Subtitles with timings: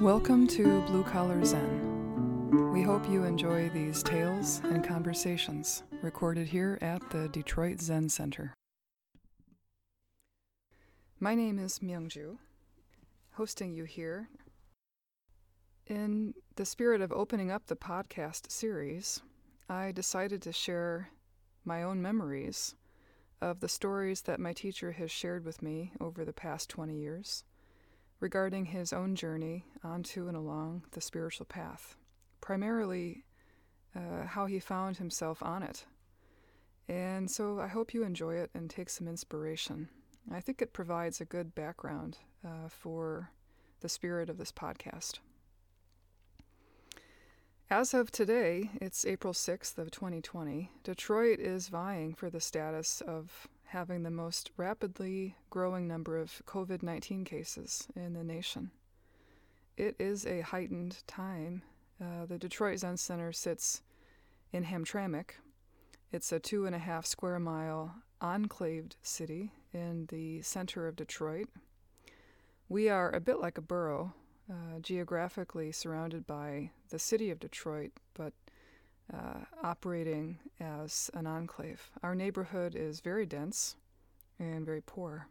[0.00, 2.72] Welcome to Blue Collar Zen.
[2.72, 8.54] We hope you enjoy these tales and conversations recorded here at the Detroit Zen Center.
[11.18, 12.38] My name is Myungju,
[13.36, 14.30] hosting you here.
[15.86, 19.20] In the spirit of opening up the podcast series,
[19.68, 21.10] I decided to share
[21.62, 22.74] my own memories
[23.42, 27.44] of the stories that my teacher has shared with me over the past 20 years
[28.20, 31.94] regarding his own journey onto and along the spiritual path,
[32.40, 33.26] primarily
[33.94, 35.84] uh, how he found himself on it.
[36.88, 39.90] And so I hope you enjoy it and take some inspiration.
[40.32, 43.30] I think it provides a good background uh, for
[43.80, 45.18] the spirit of this podcast.
[47.68, 50.70] As of today, it's April 6th of 2020.
[50.84, 56.84] Detroit is vying for the status of having the most rapidly growing number of COVID
[56.84, 58.70] 19 cases in the nation.
[59.76, 61.62] It is a heightened time.
[62.00, 63.82] Uh, the Detroit Zen Center sits
[64.52, 65.30] in Hamtramck.
[66.12, 71.48] It's a two and a half square mile enclaved city in the center of Detroit.
[72.68, 74.12] We are a bit like a borough,
[74.50, 78.32] uh, geographically surrounded by the city of Detroit, but
[79.12, 81.90] uh, operating as an enclave.
[82.02, 83.76] Our neighborhood is very dense
[84.40, 85.28] and very poor.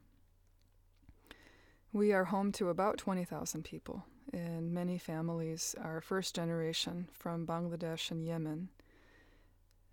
[1.92, 8.12] We are home to about 20,000 people, and many families are first generation from Bangladesh
[8.12, 8.70] and Yemen,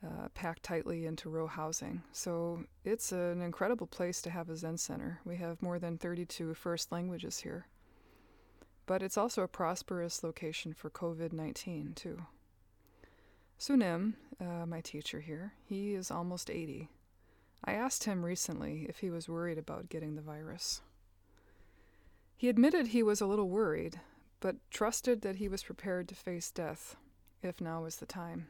[0.04, 2.02] uh, packed tightly into row housing.
[2.12, 5.20] So it's an incredible place to have a Zen center.
[5.24, 7.66] We have more than 32 first languages here.
[8.86, 12.22] But it's also a prosperous location for COVID 19, too.
[13.58, 16.88] Sunim, uh, my teacher here, he is almost 80.
[17.64, 20.80] I asked him recently if he was worried about getting the virus.
[22.36, 24.00] He admitted he was a little worried,
[24.40, 26.96] but trusted that he was prepared to face death
[27.40, 28.48] if now was the time.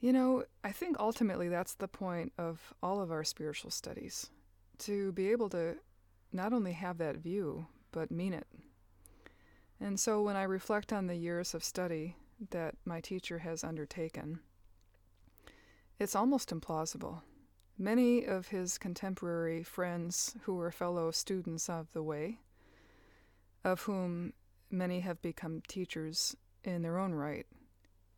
[0.00, 4.30] You know, I think ultimately that's the point of all of our spiritual studies
[4.78, 5.74] to be able to
[6.32, 8.46] not only have that view, but mean it.
[9.80, 12.14] And so when I reflect on the years of study
[12.50, 14.38] that my teacher has undertaken,
[15.98, 17.22] it's almost implausible.
[17.76, 22.38] Many of his contemporary friends who were fellow students of the way,
[23.64, 24.32] of whom
[24.70, 27.46] many have become teachers in their own right,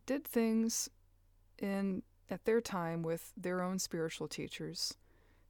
[0.05, 0.89] did things
[1.61, 4.95] in at their time with their own spiritual teachers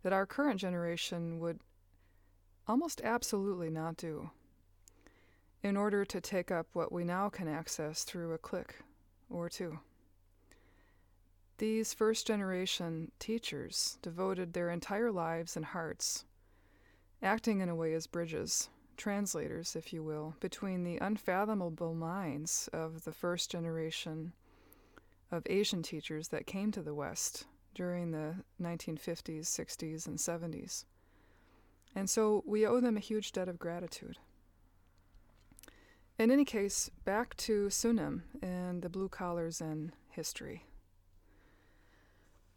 [0.04, 1.60] that our current generation would
[2.68, 4.30] almost absolutely not do
[5.64, 8.82] in order to take up what we now can access through a click
[9.30, 9.80] or two.
[11.60, 16.26] These first generation teachers devoted their entire lives and hearts,
[17.22, 23.04] acting in a way as bridges, translators, if you will, between the unfathomable minds of
[23.04, 24.34] the first generation
[25.32, 30.86] of Asian teachers that came to the West during the 1950s, 60s, and 70s.
[31.96, 34.18] And so we owe them a huge debt of gratitude.
[36.18, 40.66] In any case, back to Sunim and the blue collars and history.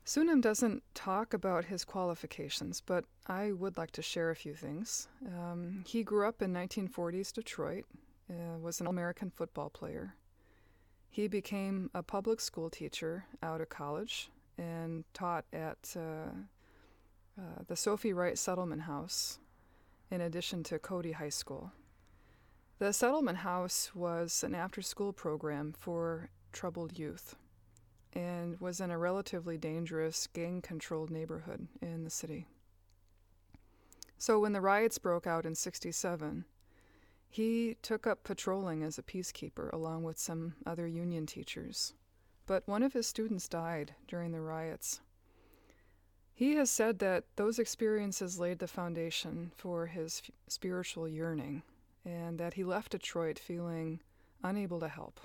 [0.05, 5.09] Sunim doesn't talk about his qualifications, but I would like to share a few things.
[5.27, 7.87] Um, he grew up in 1940s Detroit,
[8.31, 10.15] uh, was an American football player.
[11.15, 16.33] He became a public school teacher out of college and taught at uh,
[17.39, 19.39] uh, the Sophie Wright Settlement House
[20.11, 21.71] in addition to Cody High School.
[22.81, 27.37] The settlement house was an after school program for troubled youth
[28.13, 32.49] and was in a relatively dangerous, gang controlled neighborhood in the city.
[34.19, 36.45] So when the riots broke out in 67,
[37.35, 41.93] he took up patrolling as a peacekeeper along with some other union teachers.
[42.47, 45.01] But one of his students died during the riots.
[46.33, 51.65] He has said that those experiences laid the foundation for his f- spiritual yearning
[52.05, 53.99] and that he left Detroit feeling
[54.45, 55.19] unable to help.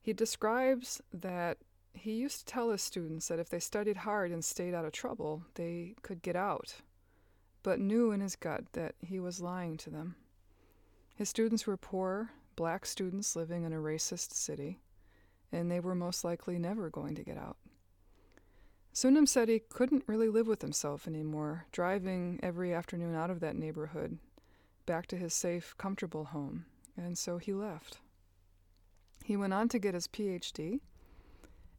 [0.00, 1.58] He describes that
[1.92, 4.92] he used to tell his students that if they studied hard and stayed out of
[4.92, 6.76] trouble, they could get out,
[7.62, 10.16] but knew in his gut that he was lying to them.
[11.14, 14.80] His students were poor, black students living in a racist city,
[15.50, 17.56] and they were most likely never going to get out.
[18.94, 23.56] Sunim said he couldn't really live with himself anymore, driving every afternoon out of that
[23.56, 24.18] neighborhood
[24.84, 26.66] back to his safe, comfortable home,
[26.96, 27.98] and so he left.
[29.24, 30.80] He went on to get his PhD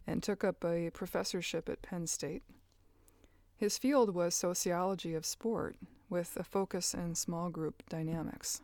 [0.07, 2.44] and took up a professorship at Penn State.
[3.57, 5.75] His field was sociology of sport,
[6.09, 8.62] with a focus in small group dynamics.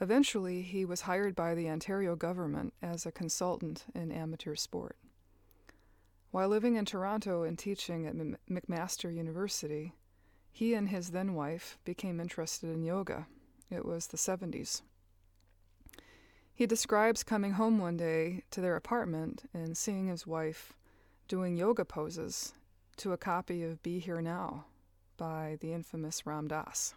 [0.00, 4.96] Eventually, he was hired by the Ontario government as a consultant in amateur sport.
[6.30, 9.92] While living in Toronto and teaching at M- McMaster University,
[10.50, 13.26] he and his then wife became interested in yoga.
[13.70, 14.82] It was the 70s.
[16.52, 20.72] He describes coming home one day to their apartment and seeing his wife
[21.26, 22.52] doing yoga poses
[22.96, 24.66] to a copy of Be Here Now
[25.16, 26.94] by the infamous Ram Dass.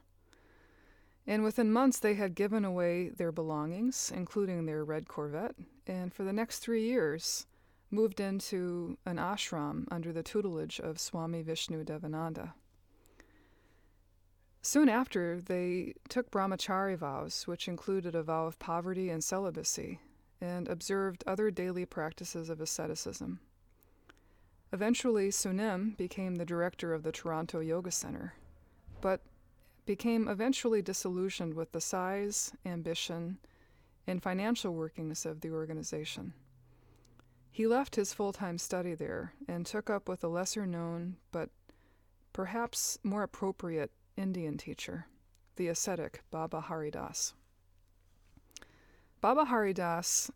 [1.27, 6.23] And within months, they had given away their belongings, including their red Corvette, and for
[6.23, 7.45] the next three years,
[7.91, 12.53] moved into an ashram under the tutelage of Swami Vishnu Devananda.
[14.61, 19.99] Soon after, they took brahmachari vows, which included a vow of poverty and celibacy,
[20.39, 23.39] and observed other daily practices of asceticism.
[24.73, 28.33] Eventually, Sunim became the director of the Toronto Yoga Center,
[28.99, 29.21] but
[29.87, 33.39] became eventually disillusioned with the size, ambition,
[34.05, 36.33] and financial workings of the organization.
[37.49, 41.49] He left his full time study there and took up with a lesser known but
[42.33, 45.07] perhaps more appropriate Indian teacher,
[45.55, 47.33] the ascetic Baba Haridas.
[49.21, 50.29] Baba Haridas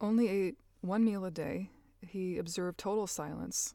[0.00, 1.68] only ate one meal a day.
[2.00, 3.74] He observed total silence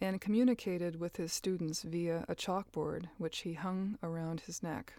[0.00, 4.94] and communicated with his students via a chalkboard which he hung around his neck.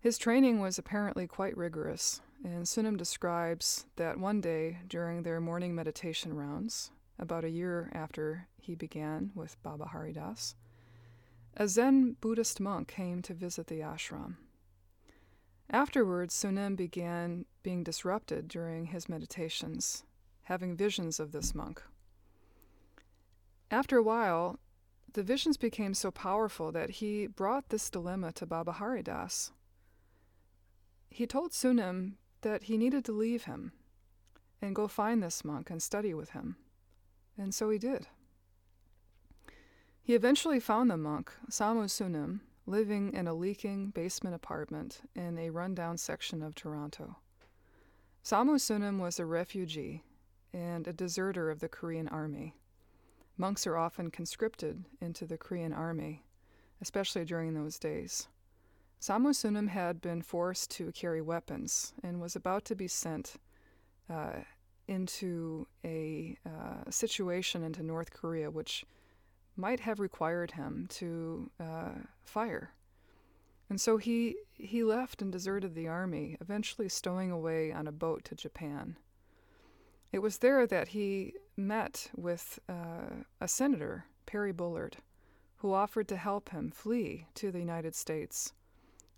[0.00, 5.74] His training was apparently quite rigorous, and Sunim describes that one day during their morning
[5.74, 10.54] meditation rounds, about a year after he began with Baba Haridas,
[11.56, 14.36] a Zen Buddhist monk came to visit the ashram.
[15.70, 20.04] Afterwards, Sunim began being disrupted during his meditations,
[20.42, 21.82] having visions of this monk.
[23.70, 24.58] After a while,
[25.12, 29.50] the visions became so powerful that he brought this dilemma to Baba Haridas.
[31.10, 33.72] He told Sunim that he needed to leave him
[34.62, 36.56] and go find this monk and study with him.
[37.38, 38.06] And so he did.
[40.02, 45.50] He eventually found the monk, Samu Sunim, living in a leaking basement apartment in a
[45.50, 47.16] rundown section of Toronto.
[48.22, 50.02] Samu Sunim was a refugee
[50.52, 52.54] and a deserter of the Korean army.
[53.38, 56.24] Monks are often conscripted into the Korean army,
[56.80, 58.28] especially during those days.
[59.00, 63.34] Samu Sunim had been forced to carry weapons and was about to be sent
[64.08, 64.40] uh,
[64.88, 68.84] into a uh, situation into North Korea which
[69.56, 71.90] might have required him to uh,
[72.24, 72.70] fire.
[73.68, 78.24] And so he, he left and deserted the army, eventually stowing away on a boat
[78.26, 78.96] to Japan.
[80.12, 84.98] It was there that he met with uh, a senator, Perry Bullard,
[85.56, 88.52] who offered to help him flee to the United States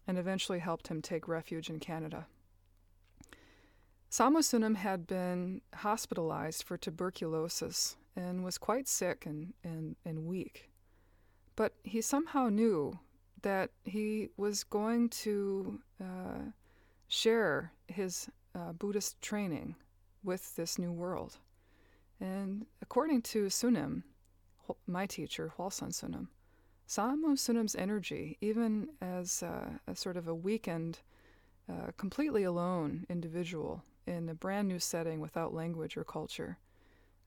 [0.07, 2.27] and eventually helped him take refuge in Canada.
[4.11, 10.71] Samu Sunim had been hospitalized for tuberculosis and was quite sick and, and, and weak.
[11.57, 12.99] But he somehow knew
[13.43, 16.51] that he was going to uh,
[17.07, 19.77] share his uh, Buddhist training
[20.25, 21.39] with this new world.
[22.21, 24.03] And according to Sunim,
[24.87, 26.29] my teacher, Hwalsan Sunim,
[26.89, 31.01] Samu Sunim's energy, even as uh, a sort of a weakened,
[31.71, 36.59] uh, completely alone individual in a brand new setting without language or culture,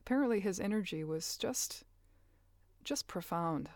[0.02, 1.84] apparently his energy was just,
[2.84, 3.70] just profound.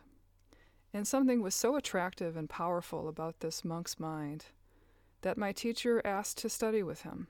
[0.91, 4.45] And something was so attractive and powerful about this monk's mind
[5.21, 7.27] that my teacher asked to study with him.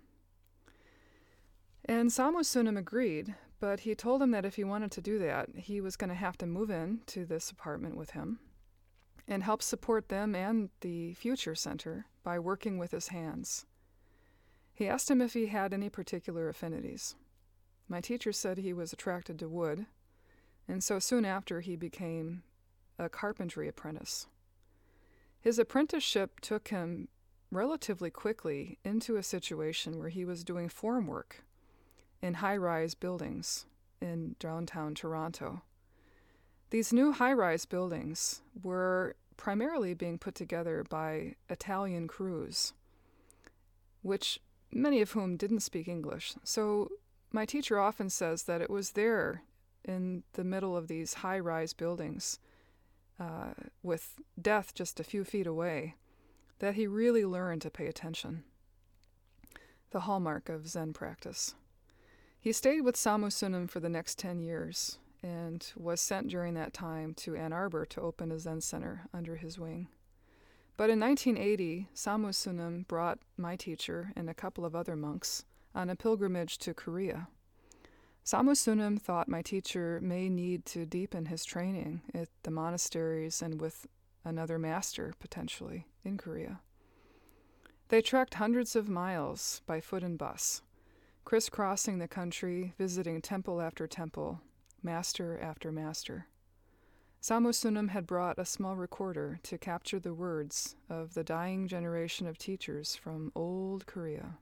[1.83, 3.35] And Samu Sunim agreed,
[3.65, 6.15] but he told him that if he wanted to do that, he was going to
[6.15, 8.37] have to move in to this apartment with him
[9.27, 13.65] and help support them and the Future Center by working with his hands.
[14.71, 17.15] He asked him if he had any particular affinities.
[17.89, 19.87] My teacher said he was attracted to wood,
[20.67, 22.43] and so soon after he became
[22.99, 24.27] a carpentry apprentice.
[25.41, 27.07] His apprenticeship took him
[27.49, 31.43] relatively quickly into a situation where he was doing form work
[32.25, 33.67] in high rise buildings
[34.01, 35.61] in downtown Toronto.
[36.71, 42.73] These new high rise buildings were primarily being put together by Italian crews,
[44.01, 44.39] which
[44.71, 46.33] many of whom didn't speak English.
[46.43, 46.89] So
[47.31, 49.43] my teacher often says that it was there
[49.83, 52.39] in the middle of these high rise buildings,
[53.19, 53.53] uh,
[53.83, 55.93] with death just a few feet away,
[56.57, 58.43] that he really learned to pay attention.
[59.91, 61.53] The hallmark of Zen practice.
[62.45, 66.73] He stayed with Samu Sunim for the next 10 years and was sent during that
[66.73, 69.87] time to Ann Arbor to open a Zen center under his wing.
[70.77, 75.89] But in 1980, Samu Sunim brought my teacher and a couple of other monks on
[75.89, 77.29] a pilgrimage to Korea.
[78.23, 83.59] Samu Sunim thought my teacher may need to deepen his training at the monasteries and
[83.59, 83.87] with
[84.23, 86.59] another master, potentially, in Korea.
[87.89, 90.61] They trekked hundreds of miles by foot and bus,
[91.25, 94.39] crisscrossing the country, visiting temple after temple,
[94.83, 96.27] master after master.
[97.19, 102.27] Samu Sunim had brought a small recorder to capture the words of the dying generation
[102.27, 104.37] of teachers from old Korea.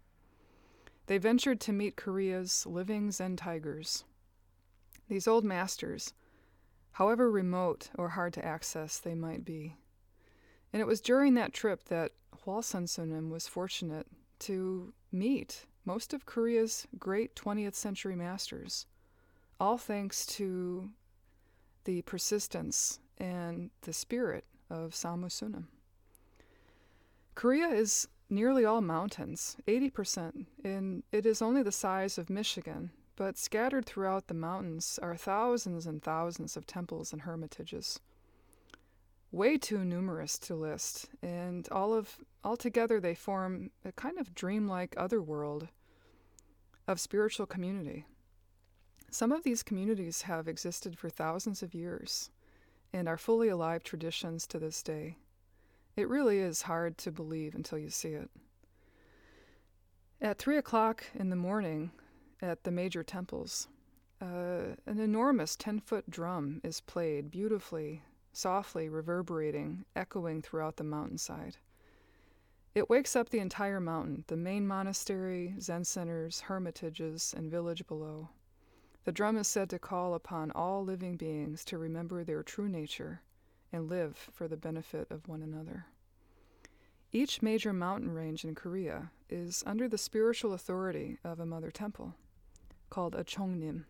[1.07, 4.03] They ventured to meet Korea's living Zen tigers.
[5.07, 6.13] These old masters,
[6.91, 9.77] however remote or hard to access they might be.
[10.73, 12.11] And it was during that trip that
[12.45, 14.07] Hwalsan Sunim was fortunate
[14.39, 18.85] to meet most of Korea's great 20th century masters,
[19.59, 20.89] all thanks to
[21.85, 25.65] the persistence and the spirit of Samu Sunim.
[27.35, 33.37] Korea is nearly all mountains, 80%, and it is only the size of Michigan, but
[33.37, 37.99] scattered throughout the mountains are thousands and thousands of temples and hermitages.
[39.33, 44.93] Way too numerous to list, and all of altogether they form a kind of dreamlike
[44.95, 45.69] otherworld
[46.87, 48.05] of spiritual community.
[49.09, 52.29] Some of these communities have existed for thousands of years
[52.93, 55.17] and are fully alive traditions to this day.
[55.95, 58.29] It really is hard to believe until you see it.
[60.21, 61.89] At three o'clock in the morning
[62.39, 63.67] at the major temples,
[64.21, 71.57] uh, an enormous 10 foot drum is played beautifully, softly reverberating, echoing throughout the mountainside.
[72.75, 78.29] It wakes up the entire mountain, the main monastery, Zen centers, hermitages, and village below.
[79.05, 83.21] The drum is said to call upon all living beings to remember their true nature
[83.71, 85.85] and live for the benefit of one another.
[87.11, 92.15] Each major mountain range in Korea is under the spiritual authority of a mother temple
[92.89, 93.85] called a Chongnim.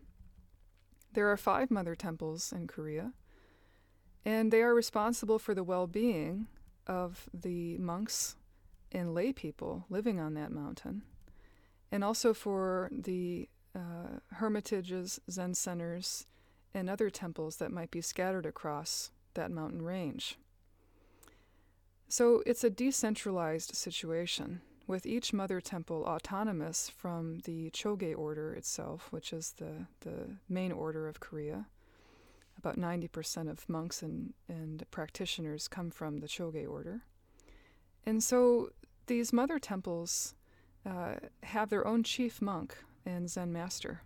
[1.12, 3.12] There are five mother temples in Korea,
[4.24, 6.46] and they are responsible for the well being
[6.86, 8.36] of the monks
[8.92, 11.02] and lay people living on that mountain,
[11.90, 16.26] and also for the uh, hermitages, Zen centers,
[16.72, 20.38] and other temples that might be scattered across that mountain range.
[22.08, 29.08] So it's a decentralized situation, with each mother temple autonomous from the Chogye order itself,
[29.10, 31.66] which is the, the main order of Korea.
[32.64, 37.02] About 90% of monks and, and practitioners come from the Chogye order.
[38.06, 38.70] And so
[39.06, 40.34] these mother temples
[40.86, 44.00] uh, have their own chief monk and Zen master.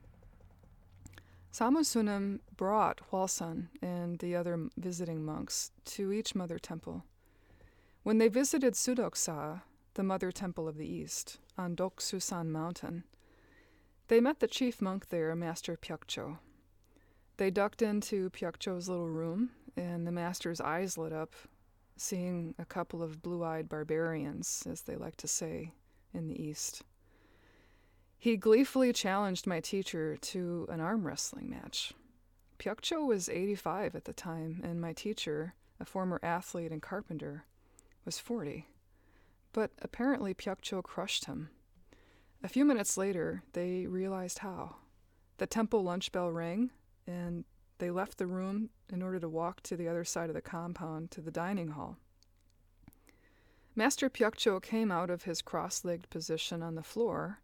[1.53, 7.05] Samu Sunim brought Hwalsan and the other visiting monks to each mother temple.
[8.03, 9.63] When they visited Sudoksa,
[9.95, 13.05] the mother temple of the east, on Doksusan mountain,
[14.09, 16.39] they met the chief monk there, Master Pyokcho.
[17.39, 21.35] They ducked into Pyokcho's little room, and the master's eyes lit up,
[21.97, 25.73] seeing a couple of blue eyed barbarians, as they like to say,
[26.13, 26.83] in the east.
[28.19, 31.93] He gleefully challenged my teacher to an arm wrestling match.
[32.59, 37.45] Pyokcho was 85 at the time, and my teacher, a former athlete and carpenter,
[38.05, 38.67] was 40.
[39.53, 41.51] But apparently Pyokcho crushed him.
[42.43, 44.77] A few minutes later, they realized how.
[45.37, 46.71] The temple lunch bell rang,
[47.09, 47.45] and
[47.79, 51.11] they left the room in order to walk to the other side of the compound
[51.13, 51.97] to the dining hall.
[53.75, 57.41] Master Pyokcho came out of his cross legged position on the floor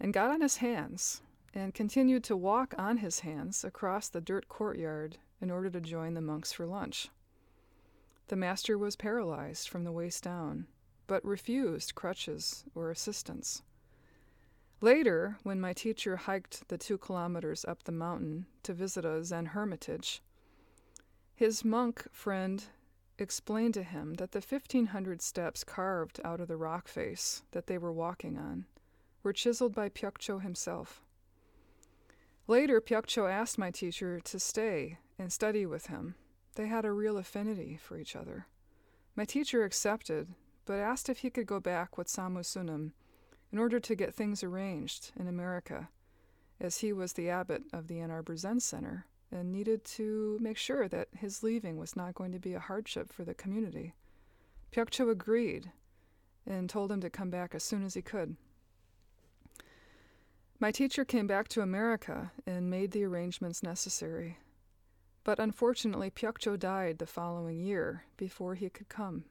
[0.00, 1.22] and got on his hands
[1.54, 6.14] and continued to walk on his hands across the dirt courtyard in order to join
[6.14, 7.08] the monks for lunch.
[8.26, 10.66] The master was paralyzed from the waist down,
[11.06, 13.62] but refused crutches or assistance.
[14.84, 19.46] Later, when my teacher hiked the two kilometers up the mountain to visit a Zen
[19.46, 20.20] hermitage,
[21.34, 22.62] his monk friend
[23.18, 27.78] explained to him that the 1500 steps carved out of the rock face that they
[27.78, 28.66] were walking on
[29.22, 31.00] were chiseled by Pyokcho himself.
[32.46, 36.14] Later, Pyokcho asked my teacher to stay and study with him.
[36.56, 38.48] They had a real affinity for each other.
[39.16, 40.28] My teacher accepted,
[40.66, 42.92] but asked if he could go back with Samu Sunim
[43.54, 45.88] in order to get things arranged in America,
[46.60, 50.56] as he was the abbot of the Ann Arbor Zen Center and needed to make
[50.56, 53.94] sure that his leaving was not going to be a hardship for the community.
[54.72, 55.70] Pyokcho agreed
[56.44, 58.34] and told him to come back as soon as he could.
[60.58, 64.38] My teacher came back to America and made the arrangements necessary.
[65.22, 69.26] But unfortunately, Pyokcho died the following year before he could come.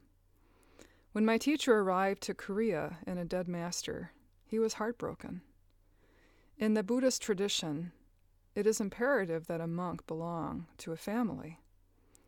[1.12, 4.13] When my teacher arrived to Korea in a dead master,
[4.54, 5.42] he was heartbroken.
[6.60, 7.92] In the Buddhist tradition,
[8.54, 11.60] it is imperative that a monk belong to a family.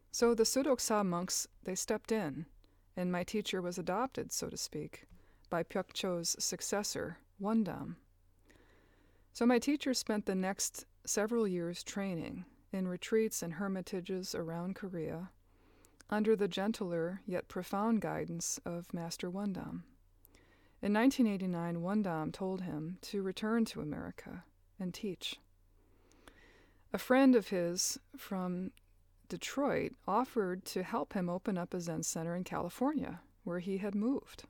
[0.10, 2.48] So the Sudoksa monks, they stepped in,
[2.98, 5.06] and my teacher was adopted, so to speak,
[5.52, 7.98] by Pyokcho's successor, Wondam.
[9.32, 15.30] So my teacher spent the next several years training in retreats and hermitages around Korea
[16.10, 19.84] under the gentler yet profound guidance of Master Wondam.
[20.86, 24.44] In 1989, Wondam told him to return to America
[24.80, 25.40] and teach.
[26.94, 28.70] A friend of his from
[29.28, 33.96] Detroit offered to help him open up a Zen center in California, where he had
[33.96, 34.44] moved.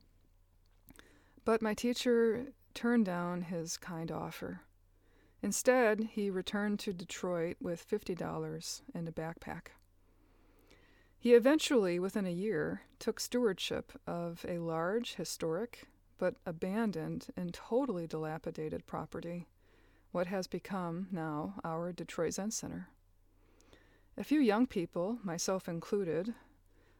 [1.45, 4.59] But my teacher turned down his kind offer.
[5.41, 9.67] Instead, he returned to Detroit with $50 and a backpack.
[11.17, 18.07] He eventually, within a year, took stewardship of a large, historic, but abandoned and totally
[18.07, 19.47] dilapidated property,
[20.11, 22.87] what has become now our Detroit Zen Center.
[24.17, 26.33] A few young people, myself included,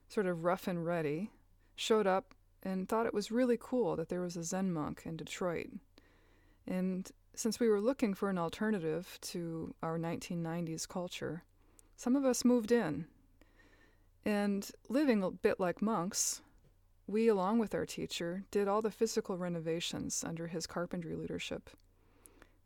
[0.10, 1.31] sort of rough and ready,
[1.75, 5.15] showed up and thought it was really cool that there was a Zen monk in
[5.15, 5.69] Detroit.
[6.67, 11.43] And since we were looking for an alternative to our 1990s culture,
[11.95, 13.05] some of us moved in.
[14.25, 16.41] And living a bit like monks,
[17.08, 21.70] we, along with our teacher, did all the physical renovations under his carpentry leadership.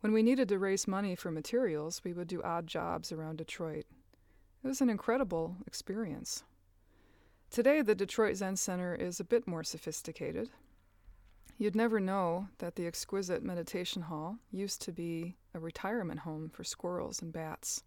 [0.01, 3.85] When we needed to raise money for materials, we would do odd jobs around Detroit.
[4.63, 6.43] It was an incredible experience.
[7.49, 10.49] Today, the Detroit Zen Center is a bit more sophisticated.
[11.57, 16.63] You'd never know that the exquisite meditation hall used to be a retirement home for
[16.63, 17.83] squirrels and bats,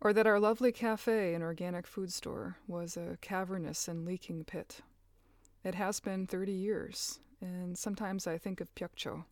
[0.00, 4.82] or that our lovely cafe and organic food store was a cavernous and leaking pit.
[5.66, 9.24] It has been 30 years, and sometimes I think of Pyokcho.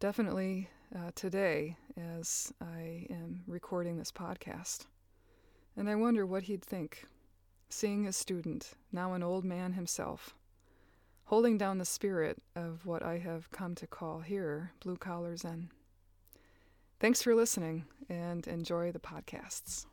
[0.00, 4.84] Definitely uh, today, as I am recording this podcast.
[5.78, 7.06] And I wonder what he'd think,
[7.70, 10.34] seeing his student, now an old man himself,
[11.24, 15.70] holding down the spirit of what I have come to call here blue collar Zen.
[17.00, 19.86] Thanks for listening and enjoy the podcasts.